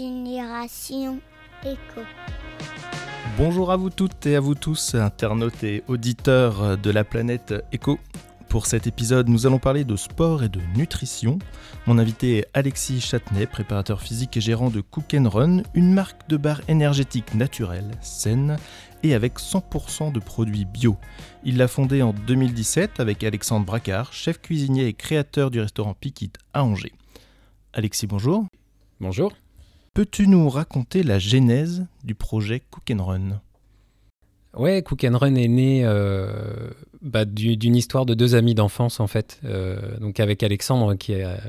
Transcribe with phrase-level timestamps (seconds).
[0.00, 1.20] Génération.
[3.36, 7.98] Bonjour à vous toutes et à vous tous, internautes et auditeurs de la planète Éco.
[8.48, 11.38] Pour cet épisode, nous allons parler de sport et de nutrition.
[11.86, 16.38] Mon invité est Alexis Châtenay, préparateur physique et gérant de Cook Run, une marque de
[16.38, 18.56] bar énergétique naturelle, saine
[19.02, 20.96] et avec 100% de produits bio.
[21.44, 26.32] Il l'a fondée en 2017 avec Alexandre Bracard, chef cuisinier et créateur du restaurant Piquit
[26.54, 26.94] à Angers.
[27.74, 28.46] Alexis, bonjour.
[28.98, 29.34] Bonjour.
[29.92, 33.40] Peux-tu nous raconter la genèse du projet Cook Run?
[34.56, 36.70] Ouais, Cook Run est né euh,
[37.02, 39.40] bah, d'une histoire de deux amis d'enfance en fait.
[39.44, 41.40] Euh, donc avec Alexandre qui a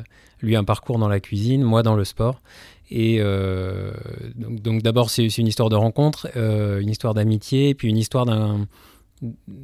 [0.41, 2.41] lui un parcours dans la cuisine, moi dans le sport.
[2.89, 3.93] Et euh,
[4.35, 8.67] donc, d'abord c'est une histoire de rencontre, une histoire d'amitié, puis une histoire d'un.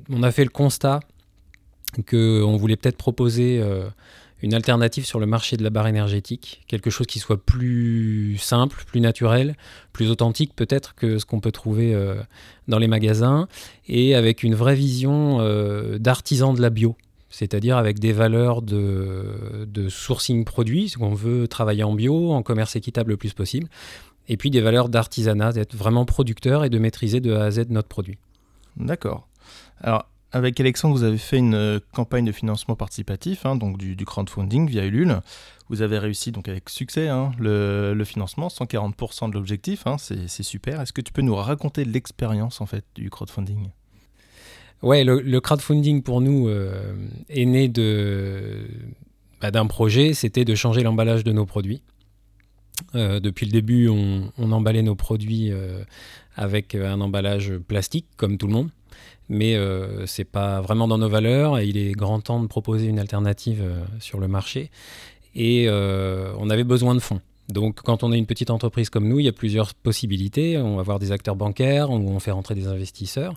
[0.10, 1.00] On a fait le constat
[2.08, 3.60] qu'on voulait peut-être proposer
[4.42, 8.84] une alternative sur le marché de la barre énergétique, quelque chose qui soit plus simple,
[8.86, 9.56] plus naturel,
[9.94, 12.16] plus authentique peut-être que ce qu'on peut trouver euh,
[12.68, 13.48] dans les magasins,
[13.88, 16.96] et avec une vraie vision euh, d'artisan de la bio,
[17.30, 23.12] c'est-à-dire avec des valeurs de, sourcing produit, qu'on veut travailler en bio, en commerce équitable
[23.12, 23.68] le plus possible,
[24.30, 27.70] et puis des valeurs d'artisanat, d'être vraiment producteur et de maîtriser de A à Z
[27.70, 28.18] notre produit.
[28.78, 29.28] D'accord.
[29.82, 33.96] Alors, avec Alexandre, vous avez fait une euh, campagne de financement participatif, hein, donc du,
[34.06, 35.22] crowdfunding via Ulule.
[35.70, 40.82] Vous avez réussi donc avec succès hein, le, financement, 140% de l'objectif, hein, c'est super.
[40.82, 43.70] Est-ce que tu peux nous raconter l'expérience en fait du crowdfunding?
[44.82, 46.94] Ouais, le, crowdfunding pour nous euh,
[47.30, 48.68] est né de
[49.42, 51.82] bah, d'un projet, c'était de changer l'emballage de nos produits.
[52.96, 55.52] Euh, depuis le début, on, emballait nos produits
[56.36, 58.70] avec un emballage plastique, comme tout le monde
[59.30, 62.88] mais euh, c'est pas vraiment dans nos valeurs et il est grand temps de proposer
[62.88, 64.72] une alternative euh, sur le marché.
[65.36, 67.22] Et euh, on avait besoin de fonds.
[67.50, 70.58] Donc, quand on est une petite entreprise comme nous, il y a plusieurs possibilités.
[70.58, 73.36] On va avoir des acteurs bancaires, on, on fait rentrer des investisseurs.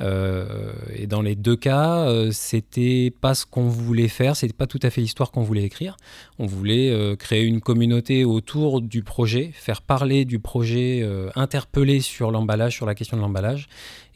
[0.00, 4.66] Euh, et dans les deux cas, euh, c'était pas ce qu'on voulait faire, c'était pas
[4.66, 5.98] tout à fait l'histoire qu'on voulait écrire.
[6.38, 12.30] On voulait euh, créer une communauté autour du projet, faire parler du projet, interpeller sur
[12.30, 13.68] l'emballage, sur la question de l'emballage.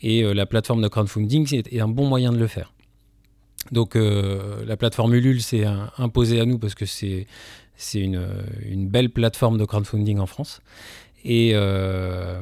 [0.02, 2.72] Et la plateforme de crowdfunding est un bon moyen de le faire.
[3.72, 5.64] Donc la plateforme Ulule s'est
[5.98, 7.26] imposée à nous parce que c'est
[7.76, 10.60] c'est une, belle plateforme de crowdfunding en France.
[11.24, 12.40] Et, euh,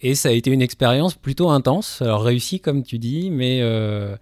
[0.00, 2.02] et ça a été une expérience plutôt intense.
[2.02, 4.16] Alors réussie, comme tu dis, mais euh,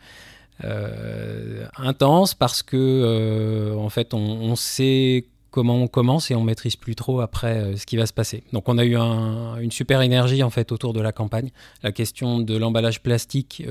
[0.64, 6.96] euh, intense parce que, en fait, on, sait comment on commence et on maîtrise plus
[6.96, 8.42] trop après ce qui va se passer.
[8.52, 11.50] Donc on a eu une super énergie en fait autour de la campagne.
[11.82, 13.64] La question de l'emballage plastique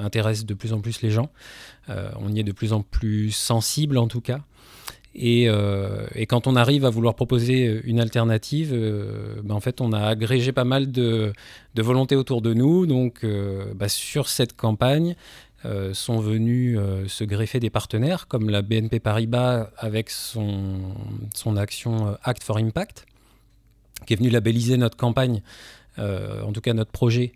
[0.00, 1.28] intéresse de plus en plus les gens.
[1.88, 4.40] on y est de plus en plus sensible en tout cas.
[5.22, 9.92] Euh, et, quand on arrive à vouloir proposer une alternative, euh, ben en fait, on
[9.92, 11.32] a agrégé pas mal de,
[11.74, 12.86] de volontés autour de nous.
[12.86, 15.16] Donc, euh, bah, sur cette campagne,
[15.94, 20.94] sont venus se greffer des partenaires comme la BNP Paribas avec son,
[21.34, 23.06] son action Act for Impact,
[24.06, 25.40] qui est venu labelliser notre campagne,
[25.96, 27.32] en tout cas notre projet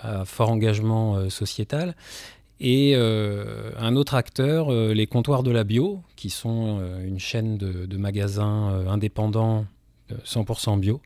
[0.00, 1.94] à fort engagement sociétal.
[2.60, 7.18] Et euh, un autre acteur, euh, les comptoirs de la bio, qui sont euh, une
[7.18, 9.66] chaîne de, magasins indépendants
[10.24, 11.00] 100% bio,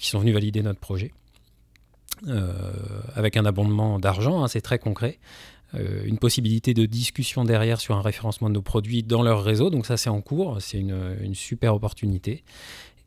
[0.00, 1.12] qui sont venus valider notre projet.
[3.14, 5.18] avec un abondement d'argent, hein, c'est très concret.
[5.74, 9.70] une possibilité de discussion derrière sur un référencement de nos produits dans leur réseau.
[9.70, 10.60] Donc ça, c'est en cours.
[10.60, 12.44] C'est une, une, super opportunité.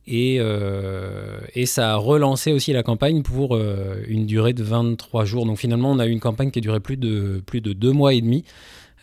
[0.05, 5.23] Et, euh, et, ça a relancé aussi la campagne pour euh, une durée de 23
[5.23, 5.45] jours.
[5.45, 7.93] Donc finalement, on a eu une campagne qui a duré plus de, plus de deux
[7.93, 8.43] mois et demi,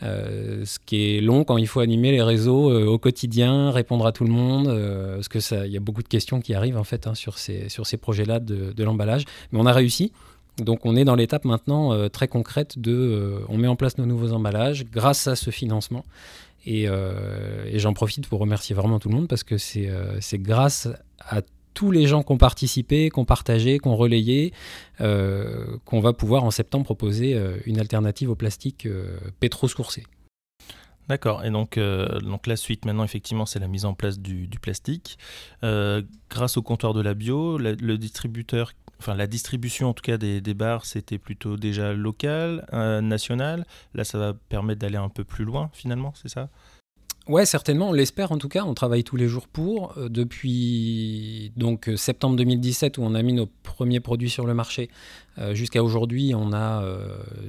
[0.03, 4.13] euh, ce qui est long quand il faut animer les réseaux au quotidien, répondre à
[4.13, 4.67] tout le monde,
[5.15, 7.39] parce que ça, il y a beaucoup de questions qui arrivent en fait hein, sur
[7.39, 9.25] ces, sur ces projets-là de, de l'emballage.
[9.53, 10.13] Mais on a réussi.
[10.59, 14.33] Donc on est dans l'étape maintenant très concrète de, on met en place nos nouveaux
[14.33, 16.05] emballages grâce à ce financement.
[16.69, 20.89] Euh, et, j'en profite pour remercier vraiment tout le monde parce que c'est euh, grâce
[21.21, 24.53] à tous les gens qui ont participé, qui ont partagé, qui ont relayé,
[25.01, 28.89] euh, qu'on va pouvoir en septembre proposer une alternative au plastique
[29.39, 30.05] pétro-sourcé.
[31.09, 35.17] D'accord, et donc, donc la suite maintenant, effectivement, c'est la mise en place du, plastique.
[35.63, 40.55] grâce au comptoir de la bio, le distributeur enfin la distribution en tout cas des,
[40.55, 43.67] bars, c'était plutôt déjà local, euh, national.
[43.95, 46.49] Là, ça va permettre d'aller un peu plus loin finalement, c'est ça?
[47.29, 49.97] Ouais, certainement, on l'espère en tout cas, on travaille tous les jours pour.
[49.97, 54.55] Euh, depuis donc euh, septembre 2017 où on a mis nos premiers produits sur le
[54.55, 54.91] marché,
[55.53, 56.85] jusqu'à aujourd'hui, on a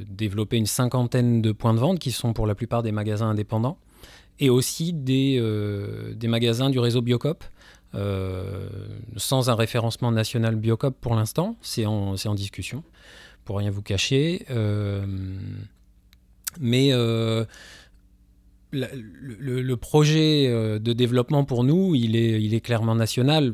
[0.07, 3.77] développé une cinquantaine de points de vente qui sont pour la plupart des magasins indépendants
[4.39, 7.44] et aussi des magasins du réseau Biocop.
[7.94, 11.58] Sans un référencement national Biocop pour l'instant.
[11.62, 12.84] C'est en, discussion,
[13.46, 14.46] pour rien vous cacher.
[16.60, 16.92] mais
[18.72, 23.54] le, projet euh, de développement pour nous, il est, clairement national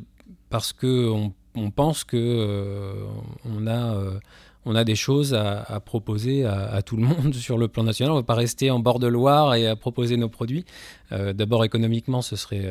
[0.50, 3.06] parce qu'on on pense que euh,
[3.46, 4.20] on, a, euh,
[4.68, 8.12] on a des choses à, proposer à, tout le monde sur le plan national.
[8.12, 10.66] On ne va pas rester en bord de Loire et à proposer nos produits.
[11.12, 12.70] D'abord, économiquement, ce serait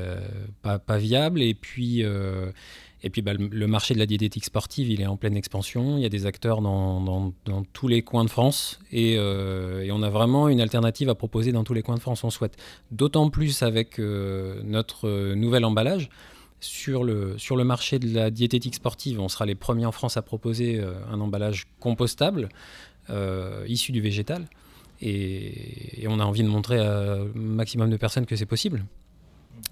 [0.63, 1.43] pas, pas, viable.
[1.43, 2.05] Et puis,
[3.07, 5.97] et puis bah, le marché de la diététique sportive, il est en pleine expansion.
[5.97, 7.33] Il y a des acteurs dans,
[7.73, 11.63] tous les coins de France euh, et, on a vraiment une alternative à proposer dans
[11.63, 12.25] tous les coins de France.
[12.25, 12.57] On souhaite
[12.91, 16.09] d'autant plus avec euh, notre euh, nouvel emballage.
[16.61, 20.17] Sur le, sur le marché de la diététique sportive, on sera les premiers en France
[20.17, 22.49] à proposer un emballage compostable
[23.69, 24.47] issu du végétal.
[25.01, 28.85] Et, on a envie de montrer à un maximum de personnes que c'est possible.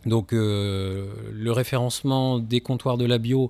[0.06, 3.48] Donc euh, le référencement des comptoirs de la bio,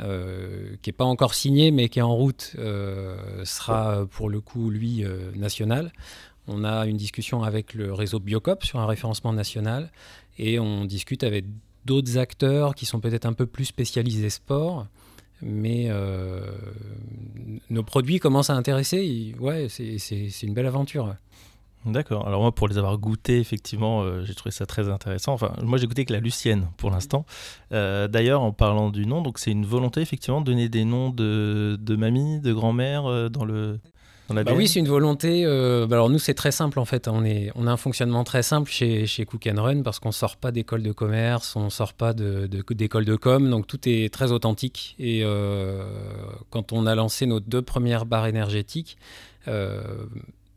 [0.00, 4.40] euh, qui n'est pas encore signé mais qui est en route, euh, sera pour le
[4.40, 5.04] coup, lui,
[5.34, 5.92] national.
[6.46, 9.90] On a une discussion avec le réseau Biocop sur un référencement national
[10.38, 11.44] et on discute avec
[11.88, 14.86] d'autres acteurs qui sont peut-être un peu plus spécialisés sport.
[15.40, 15.88] Mais
[17.70, 19.34] nos produits commencent à intéresser.
[19.40, 21.14] Ouais, c'est une belle aventure.
[21.86, 22.26] D'accord.
[22.26, 25.32] Alors moi, pour les avoir goûtés, effectivement, euh, j'ai trouvé ça très intéressant.
[25.32, 27.24] Enfin, moi, j'ai goûté que la Lucienne pour l'instant.
[27.72, 31.10] Euh, d'ailleurs, en parlant du nom, donc c'est une volonté effectivement de donner des noms
[31.10, 33.78] de, de mamie, de grand-mère euh, dans le.
[34.28, 35.44] Bah oui, c'est une volonté.
[35.44, 37.08] Bah alors nous, c'est très simple en fait.
[37.08, 40.36] On, est, on a un fonctionnement très simple chez, Cook and Run parce qu'on sort
[40.36, 44.96] pas d'école de commerce, on sort pas d'école de, com, donc tout est très authentique.
[44.98, 45.24] Et
[46.50, 48.98] quand on a lancé nos deux premières barres énergétiques,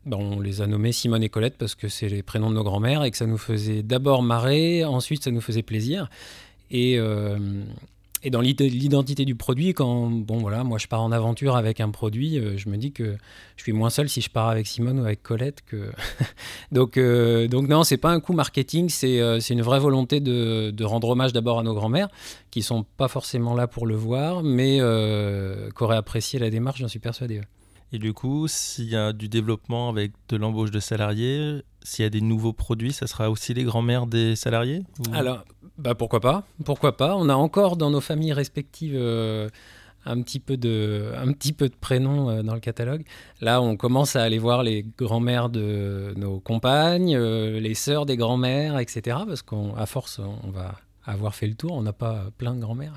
[0.04, 2.64] ben, on les a nommés Simone et Colette parce que c'est les prénoms de nos
[2.64, 6.08] grands-mères et que ça nous faisait d'abord marrer, ensuite ça nous faisait plaisir.
[6.74, 7.38] Euh,
[8.22, 11.90] et dans l'identité du produit, quand bon voilà, moi je pars en aventure avec un
[11.90, 13.16] produit, euh, je me dis que
[13.56, 15.62] je suis moins seul si je pars avec Simone ou avec Colette
[16.72, 19.18] donc euh, donc non, c'est pas un coup marketing, c'est
[19.50, 22.08] une vraie volonté de, rendre hommage d'abord à nos grands-mères
[22.50, 26.88] qui sont pas forcément là pour le voir, mais qui auraient apprécié la démarche, j'en
[26.88, 27.40] suis persuadé.
[27.92, 32.06] Et du coup, s'il y a du développement avec de l'embauche de salariés, s'il y
[32.06, 35.44] a des nouveaux produits, ça sera aussi les grands-mères des salariés Alors,
[35.76, 39.50] bah pourquoi pas Pourquoi pas On a encore dans nos familles respectives euh,
[40.06, 43.04] un, petit peu de, un petit peu de prénoms euh, dans le catalogue.
[43.42, 48.16] Là, on commence à aller voir les grands-mères de nos compagnes, euh, les sœurs des
[48.16, 49.18] grands-mères, etc.
[49.26, 51.72] Parce qu'à force, on va avoir fait le tour.
[51.72, 52.94] On n'a pas plein de grands-mères.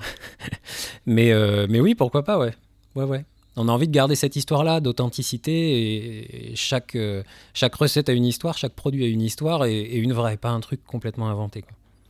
[1.06, 1.34] mais,
[1.68, 2.54] mais oui, pourquoi pas, ouais.
[2.94, 3.26] Ouais, ouais
[3.56, 7.22] on a envie de garder cette histoire-là d'authenticité et, chaque, euh,
[7.54, 10.60] chaque recette a une histoire, chaque produit a une histoire et, une vraie, pas un
[10.60, 11.64] truc complètement inventé.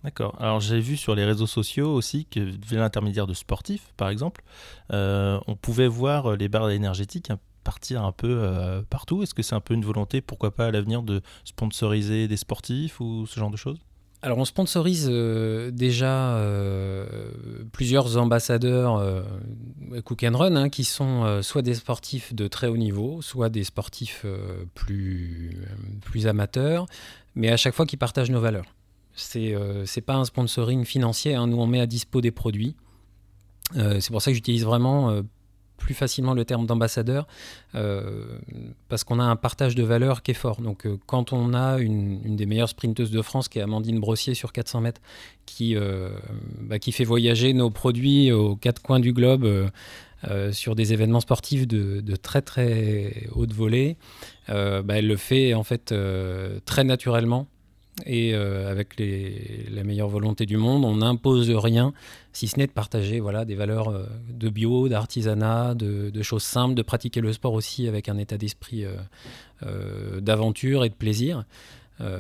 [0.04, 0.36] D'accord.
[0.38, 4.42] Alors j'ai vu sur les réseaux sociaux aussi que via l'intermédiaire de sportifs, par exemple,
[4.92, 7.30] euh, on pouvait voir les barres énergétiques
[7.66, 9.24] partir un peu euh, partout.
[9.24, 13.00] Est-ce que c'est un peu une volonté, pourquoi pas à l'avenir, de sponsoriser des sportifs
[13.00, 13.80] ou ce genre de choses?
[14.22, 17.06] Alors on sponsorise euh, déjà euh,
[17.72, 19.22] plusieurs ambassadeurs euh,
[20.04, 23.62] Cook and Run hein, qui sont soit des sportifs de très haut niveau, soit des
[23.62, 24.26] sportifs
[24.74, 25.54] plus,
[26.26, 26.86] amateurs,
[27.34, 28.66] mais à chaque fois qui partagent nos valeurs.
[29.14, 31.46] C'est n'est pas un sponsoring financier, hein.
[31.46, 32.74] nous on met à dispo des produits.
[33.74, 35.22] c'est pour ça que j'utilise vraiment
[35.76, 37.26] plus facilement le terme d'ambassadeur
[37.74, 38.38] euh,
[38.88, 40.60] parce qu'on a un partage de valeurs qui est fort.
[40.60, 44.34] Donc euh, quand on a une, des meilleures sprinteuses de France qui est Amandine Brossier
[44.34, 45.00] sur 400 mètres
[45.44, 46.10] qui, euh,
[46.60, 49.70] bah, qui fait voyager nos produits aux quatre coins du globe
[50.50, 53.96] sur des événements sportifs de, très très haute volée,
[54.48, 55.94] bah, elle le fait en fait
[56.64, 57.46] très naturellement
[58.04, 59.00] et euh, avec
[59.70, 61.94] la meilleure volonté du monde, on n'impose rien,
[62.32, 66.74] si ce n'est de partager voilà, des valeurs euh, de bio, d'artisanat, de, choses simples,
[66.74, 71.44] de pratiquer le sport aussi avec un état d'esprit euh, d'aventure et de plaisir.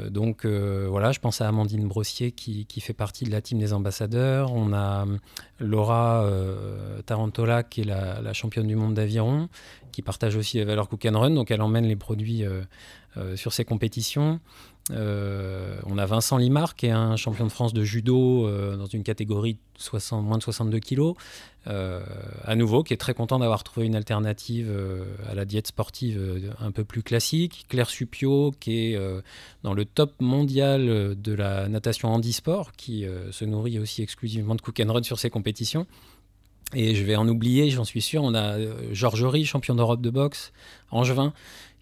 [0.08, 3.74] donc voilà, je pense à Amandine Brossier qui, qui, fait partie de la team des
[3.74, 4.52] ambassadeurs.
[4.54, 5.04] On a
[5.58, 6.26] Laura
[7.04, 9.50] Tarantola qui est la, la championne du monde d'aviron,
[9.92, 12.44] qui partage aussi les valeurs Cook and Run, donc elle emmène les produits
[13.36, 14.40] sur ses compétitions.
[14.92, 18.86] Euh, on a Vincent Limar, qui est un champion de France de judo euh, dans
[18.86, 21.14] une catégorie 60, moins de 62 kilos.
[21.66, 22.04] Euh,
[22.44, 24.72] à nouveau, qui est très content d'avoir trouvé une alternative
[25.28, 27.66] à la diète sportive un peu plus classique.
[27.68, 28.98] Claire Supio, qui est
[29.64, 34.80] dans le top mondial de la natation handisport, qui se nourrit aussi exclusivement de cook
[34.80, 35.86] and run sur ses compétitions.
[36.74, 38.22] Et je vais en oublier, j'en suis sûr.
[38.22, 38.56] On a
[38.92, 40.52] Georges Ry, champion d'Europe de boxe,
[40.90, 41.32] Angevin,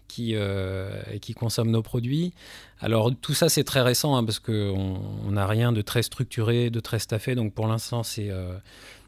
[0.07, 2.33] qui, euh, qui consomment nos produits.
[2.79, 6.79] Alors tout ça c'est très récent hein, parce qu'on n'a rien de très structuré, de
[6.79, 8.57] très staffé, donc pour l'instant c'est euh,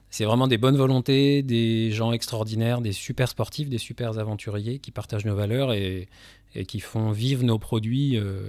[0.10, 4.92] C'est vraiment des bonnes volontés, des gens extraordinaires, des super sportifs, des super aventuriers qui
[4.92, 6.08] partagent nos valeurs et,
[6.58, 8.42] et qui font vivre nos produits euh,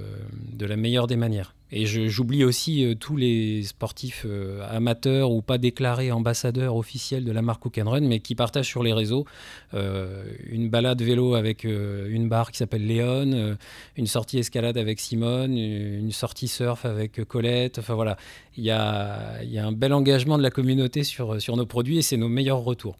[0.52, 1.54] de la meilleure des manières.
[1.70, 7.32] Et j'oublie aussi euh, tous les sportifs euh, amateurs ou pas déclarés ambassadeurs officiels de
[7.32, 9.26] la marque Cook Run, mais qui partagent sur les réseaux
[9.74, 13.56] une balade vélo avec une barre qui s'appelle Léon,
[13.96, 17.78] une sortie escalade avec Simone, une sortie surf avec Colette.
[17.78, 18.16] Enfin voilà,
[18.56, 22.16] il y a, un bel engagement de la communauté sur, sur nos produits et c'est
[22.16, 22.96] nos meilleurs retours.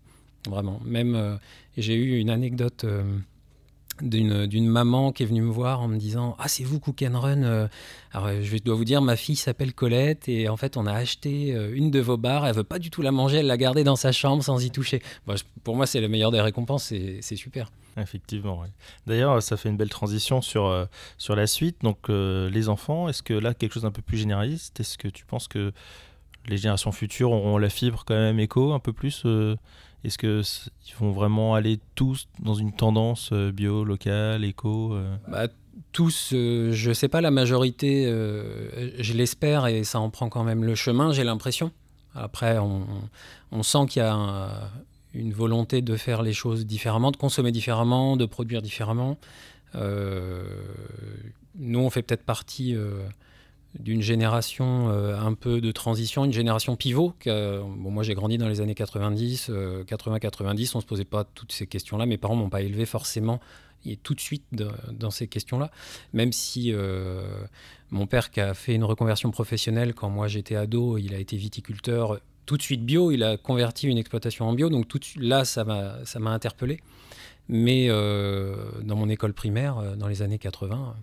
[0.49, 0.81] Vraiment.
[0.85, 1.39] Même,
[1.79, 2.85] j'ai eu une anecdote
[4.03, 7.19] d'une maman qui est venue me voir en me disant Ah, c'est vous Cook and
[7.19, 7.69] Run euh.
[8.13, 11.55] Alors, je dois vous dire, ma fille s'appelle Colette et en fait, on a acheté
[11.55, 12.47] euh, une de vos barres.
[12.47, 14.71] Elle veut pas du tout la manger, elle l'a gardée dans sa chambre sans y
[14.71, 15.03] toucher.
[15.65, 17.71] pour moi, c'est le meilleur des récompenses, c'est super.
[17.97, 18.65] Effectivement.
[19.07, 20.87] D'ailleurs, ça fait une belle transition sur, euh,
[21.19, 21.83] sur la suite.
[21.83, 25.25] Donc, les enfants, est-ce que là, quelque chose d'un peu plus généraliste Est-ce que tu
[25.25, 25.73] penses que
[26.49, 29.25] les générations futures auront la fibre quand même éco un peu plus
[30.05, 35.17] est-ce qu'ils vont vraiment aller tous dans une tendance euh, bio, locale, éco euh?
[35.27, 35.49] Bah,
[35.93, 40.45] Tous, euh, je ne sais pas, la majorité, je l'espère, et ça en prend quand
[40.45, 41.73] même le chemin, j'ai l'impression.
[42.15, 44.71] Après, on, sent qu'il y a
[45.15, 49.19] une volonté de faire les choses différemment, de consommer différemment, de produire différemment.
[49.75, 52.77] nous, on fait peut-être partie
[53.79, 57.15] d'une génération euh, un peu de transition, une génération pivot.
[57.25, 59.51] bon, moi, j'ai grandi dans les années 90,
[59.87, 62.07] 80-90, on ne se posait pas toutes ces questions-là.
[62.07, 63.41] Mes parents m'ont pas élevé forcément
[63.85, 64.45] et tout de suite
[64.93, 65.71] dans ces questions-là.
[66.13, 67.23] Même si euh,
[67.91, 71.37] mon père, qui a fait une reconversion professionnelle quand moi j'étais ado, il a été
[71.37, 75.05] viticulteur tout de suite bio, il a converti une exploitation en bio, donc tout de
[75.05, 76.81] suite, là, ça m'a interpellé.
[77.51, 80.97] Mais euh, dans mon école primaire, dans les années 80,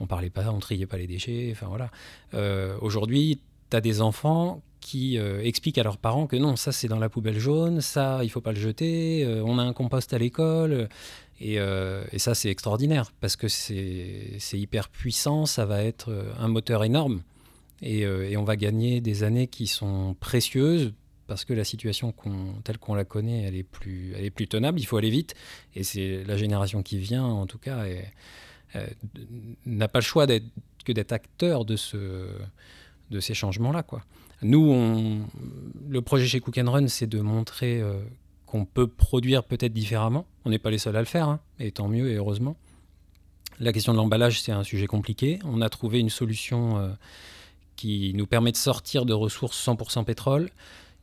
[0.00, 1.50] on parlait pas, on triait pas les déchets.
[1.52, 1.90] Enfin voilà.
[2.34, 3.38] Euh, aujourd'hui,
[3.70, 6.98] tu as des enfants qui euh, expliquent à leurs parents que non, ça c'est dans
[6.98, 10.18] la poubelle jaune, ça il faut pas le jeter, euh, on a un compost à
[10.18, 10.88] l'école.
[11.42, 11.58] Et,
[12.18, 17.22] ça c'est extraordinaire parce que c'est hyper puissant, ça va être un moteur énorme.
[17.80, 20.92] Et, on va gagner des années qui sont précieuses
[21.26, 22.12] parce que la situation
[22.62, 25.34] telle qu'on la connaît, elle est, plus, elle est plus tenable, il faut aller vite.
[25.74, 27.86] Et c'est la génération qui vient, en tout cas,
[29.66, 32.28] n'a pas le choix que d'être acteur de, ce,
[33.10, 33.82] de ces changements-là.
[33.82, 34.02] Quoi.
[34.42, 35.24] Nous,
[35.88, 38.00] le projet chez Cook Run, c'est de montrer euh,
[38.46, 40.26] qu'on peut produire peut-être différemment.
[40.44, 42.56] On n'est pas les seuls à le faire, hein, et tant mieux et heureusement.
[43.58, 45.38] La question de l'emballage, c'est un sujet compliqué.
[45.44, 46.88] On a trouvé une solution euh,
[47.76, 50.50] qui nous permet de sortir de ressources 100% pétrole,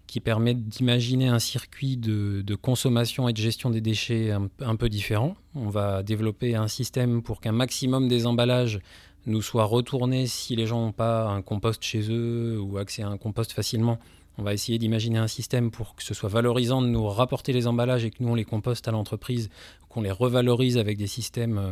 [0.07, 5.35] qui permet d'imaginer un circuit de, consommation et de gestion des déchets un, peu différent.
[5.53, 8.79] On va développer un système pour qu'un maximum des emballages
[9.25, 13.09] nous soient retournés si les gens n'ont pas un compost chez eux ou accès à
[13.09, 13.99] un compost facilement.
[14.39, 17.65] On va essayer d'imaginer un système pour que ce soit valorisant de nous rapporter les
[17.65, 19.49] emballages et que nous on les composte à l'entreprise,
[19.89, 21.71] qu'on les revalorise avec des systèmes euh,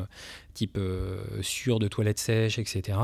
[0.56, 2.98] type euh, sûr de toilettes sèches, etc.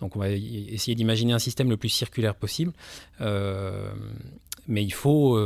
[0.00, 2.72] Donc on va essayer d'imaginer un système le plus circulaire possible.
[3.20, 3.92] Euh,
[4.66, 5.38] mais il faut,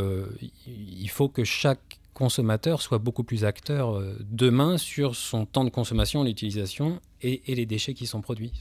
[0.66, 6.24] il faut que chaque consommateur soit beaucoup plus acteur demain sur son temps de consommation,
[6.24, 8.52] l'utilisation et, et, les déchets qui sont produits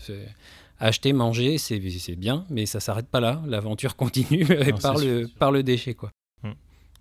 [0.79, 1.79] acheter, manger, c'est
[2.15, 3.41] bien, mais ça s'arrête pas là.
[3.45, 4.45] L'aventure continue
[4.81, 5.93] par, le, par le déchet.
[5.93, 6.11] quoi.
[6.43, 6.53] Hmm.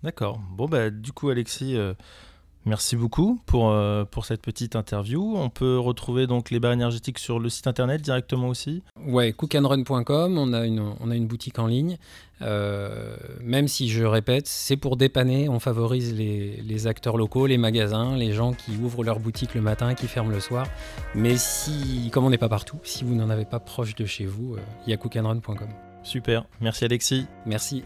[0.03, 0.39] D'accord.
[0.51, 1.93] Bon, bah, du coup, Alexis, euh,
[2.67, 5.35] merci beaucoup pour, euh, pour cette petite interview.
[5.35, 10.37] On peut retrouver donc les barres énergétiques sur le site internet directement aussi Ouais, cookandrun.com,
[10.37, 11.97] on, a une, on a une boutique en ligne.
[12.41, 18.15] Euh, même si je répète, c'est pour dépanner, on favorise les, acteurs locaux, les magasins,
[18.15, 20.67] les gens qui ouvrent leur boutique le matin, qui ferment le soir.
[21.15, 24.25] Mais si, comme on n'est pas partout, si vous n'en avez pas proche de chez
[24.25, 25.69] vous, euh, il y a cookandrun.com.
[26.03, 27.25] Super, merci Alexis.
[27.45, 27.83] Merci.